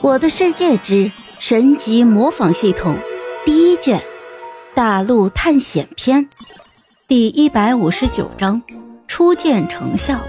[0.00, 2.96] 我的世界之神级模仿系统
[3.44, 4.00] 第一卷
[4.72, 6.28] 大陆探险篇
[7.08, 8.62] 第一百五十九章
[9.08, 10.20] 初见成效。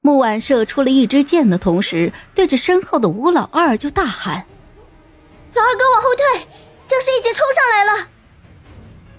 [0.00, 4.46] 木婉射出了一支箭的同时，对着身后的吴老二就大喊
[5.54, 6.46] ：“老二哥，往后退！
[6.86, 8.08] 僵尸已经冲上来了！”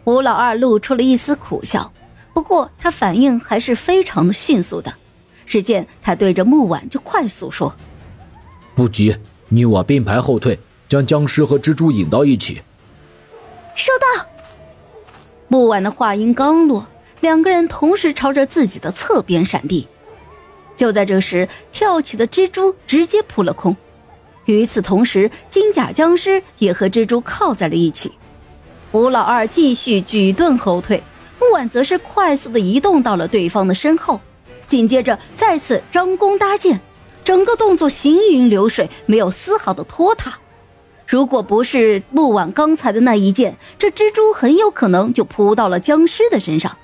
[0.05, 1.91] 吴老二露出了一丝苦笑，
[2.33, 4.93] 不过他反应还是非常的迅速的。
[5.45, 7.75] 只见他对着木婉就快速说
[8.73, 9.15] ：“不急，
[9.49, 12.61] 你我并排后退，将僵尸和蜘蛛引到一起。”
[13.75, 14.25] 收到。
[15.47, 16.85] 木婉的话音刚落，
[17.21, 19.87] 两个人同时朝着自己的侧边闪避。
[20.77, 23.75] 就在这时，跳起的蜘蛛直接扑了空。
[24.45, 28.11] 与此同时，金甲僵尸也和蜘蛛靠在了一起。
[28.91, 31.03] 吴老二继续举盾后退，
[31.39, 34.21] 木婉则是快速的移动到了对方的身后。
[34.67, 36.79] 紧接着再次张弓搭箭，
[37.29, 40.39] 整个动作行云流水，没有丝毫的拖沓。
[41.05, 46.75] 如果不是木婉刚才的那一剑，这蜘蛛很有可能就扑到了僵尸的身上，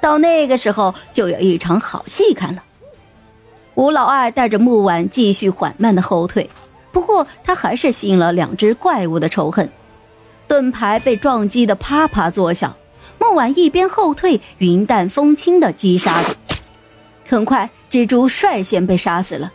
[0.00, 2.64] 到那个时候就有一场好戏看了。
[3.76, 6.50] 吴老二带着木婉继续缓慢的后退，
[6.90, 9.70] 不过他还是吸引了两只怪物的仇恨，
[10.48, 12.74] 盾牌被撞击的啪啪作响。
[13.20, 16.34] 木婉一边后退，云淡风轻的击杀着。
[17.28, 19.52] 很快，蜘蛛率先被杀死了。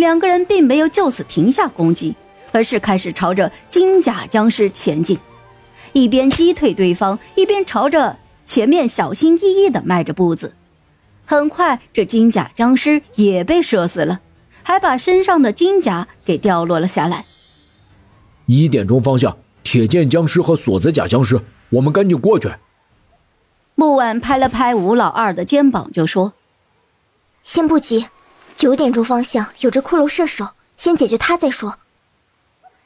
[0.00, 2.16] 两个人并没有就此停下攻击，
[2.52, 5.18] 而是开始朝着金甲僵尸前进，
[5.92, 10.56] 一边击退对方，一边朝着前面小心翼翼地迈着步子。
[11.26, 14.20] 很快，这金甲僵尸也被射死了，
[14.62, 17.22] 还把身上的金甲给掉落了下来。
[18.46, 22.50] 一点钟方向，铁剑僵尸和锁子甲僵尸，我们赶紧过去。
[23.74, 26.32] 木婉拍了拍吴老二的肩膀，就说。
[27.44, 28.06] 先不急，
[28.60, 31.78] 九点钟方向有只骷髅射手，先解决他再说。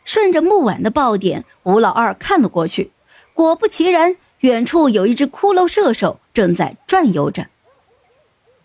[0.04, 2.92] 顺着木婉的爆点，吴老二看了过去，
[3.32, 7.48] 果不其然，远处有一只骷髅射手正在转悠着。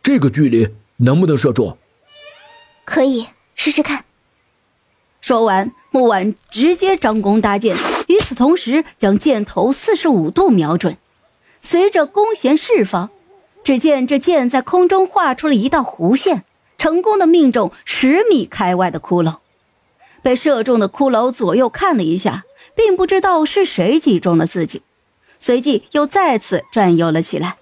[0.03, 1.79] 这个距离能不能射中？
[2.85, 3.25] 可以
[3.55, 4.05] 试试看。
[5.19, 7.75] 说完，木婉直接张弓搭箭，
[8.07, 10.95] 与此同时将箭头四十五度瞄准，
[11.59, 13.09] 随着弓弦释放。
[13.63, 16.43] 只见这箭在空中画出了一道弧线，
[16.79, 19.35] 成功的命中十米开外的骷髅。
[20.23, 22.43] 被射中的骷髅左右看了一下，
[22.75, 24.81] 并不知道是谁击中了自己，
[25.37, 27.57] 随即又再次转悠了起来。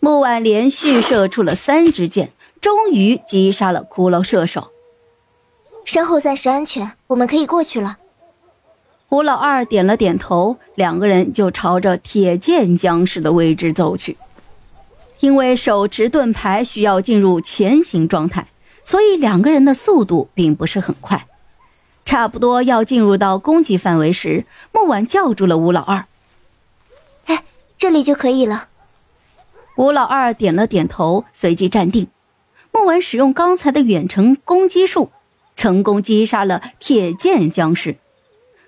[0.00, 4.70] 木婉连续射出了三支箭，终于击杀了骷髅射手。
[5.84, 7.98] 身后暂时安全，我们可以过去了。
[9.10, 14.16] 吴老二点了点头，两个人就朝着铁剑僵尸的位置走去。
[15.20, 18.48] 因为手持盾牌需要进入前行状态，
[18.82, 21.26] 所以两个人的速度并不是很快。
[22.04, 26.04] 差不多要进入到攻击范围时，木婉叫住了吴老二
[27.26, 27.44] ：“哎，
[27.78, 28.68] 这里就可以了。”
[29.76, 32.08] 吴老二点了点头，随即站定。
[32.70, 35.10] 木婉使用刚才的远程攻击术，
[35.56, 37.96] 成功击杀了铁剑僵尸。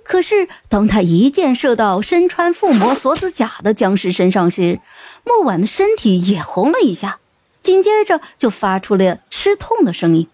[0.08, 4.78] 可是，当他一箭射到身穿附魔锁子甲的僵尸身上时，
[5.24, 7.18] 木婉的身体也红了一下，
[7.60, 10.28] 紧接着就发出了吃痛的声音。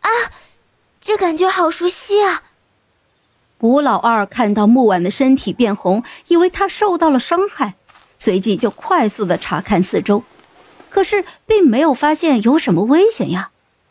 [0.00, 0.08] 啊，
[1.02, 2.44] 这感觉好熟悉啊！
[3.60, 7.74] 吴老二看到木婉的身体变红，以为他受到了伤害，
[8.16, 10.24] 随即就快速的查看四周，
[10.88, 13.50] 可是并没有发现有什么危险呀，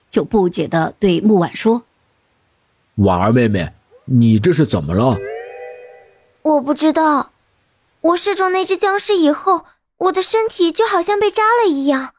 [0.10, 1.84] 就不解的对木婉说
[2.98, 3.72] ：“婉儿妹妹。”
[4.06, 5.18] 你这是怎么了？
[6.42, 7.32] 我不知道，
[8.02, 9.66] 我射中那只僵尸以后，
[9.98, 12.14] 我的身体就好像被扎了一样。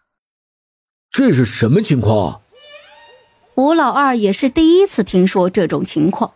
[1.11, 2.41] 这是什么情况？
[3.57, 6.33] 吴老二也是第一次听说这种情况。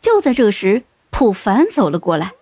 [0.00, 2.32] 就在这时，普凡走了过来。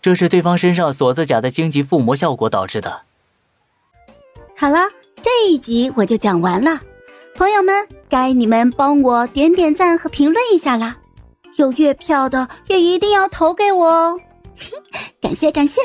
[0.00, 3.02] 这是对方身上锁子甲的荆棘附魔效果导致的。
[4.56, 4.88] 好了，
[5.20, 6.80] 这一集我就讲完了，
[7.34, 10.96] 朋友们，该你们帮我点点赞和评论一下啦。
[11.56, 14.20] 有月票的也一定要投给我哦，
[15.20, 15.80] 感 谢感谢。